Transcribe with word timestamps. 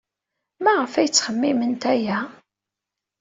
Maɣef 0.63 0.93
ay 0.95 1.07
ttxemmiment 1.09 1.83
aya? 1.93 2.19